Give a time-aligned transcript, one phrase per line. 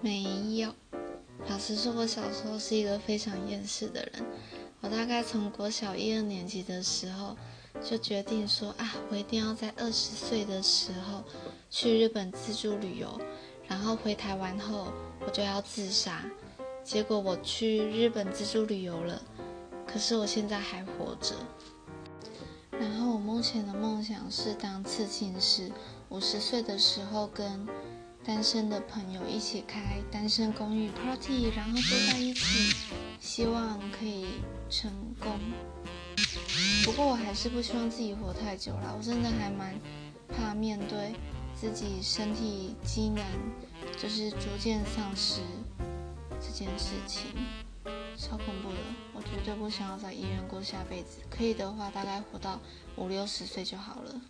[0.00, 0.74] 没有。
[1.48, 4.24] 老实说，我小时候是一个非常厌世的人。
[4.80, 7.36] 我大概从国小一二年级的时候，
[7.82, 11.24] 就决定说啊，我一定要在二十岁的时候
[11.70, 13.20] 去日本自助旅游，
[13.66, 14.88] 然后回台湾后
[15.24, 16.24] 我就要自杀。
[16.84, 19.20] 结果我去日本自助旅游了，
[19.86, 21.34] 可是我现在还活着。
[22.70, 25.70] 然后我目前的梦想是当刺青师，
[26.08, 27.66] 五十岁的时候跟
[28.28, 32.76] 单身的朋友一起开单身公寓 party，然后坐在一起，
[33.18, 34.26] 希望可以
[34.68, 35.40] 成功。
[36.84, 39.74] 不过我还是不希望自己活太久了，我真的还蛮
[40.28, 41.14] 怕面对
[41.58, 43.24] 自己身体机能
[43.96, 45.40] 就是逐渐丧失
[46.38, 47.30] 这件事情。
[48.14, 48.76] 超恐怖的，
[49.14, 51.20] 我绝对不想要在医院过下辈子。
[51.30, 52.60] 可以的话，大概活到
[52.96, 54.20] 五六十岁就好了。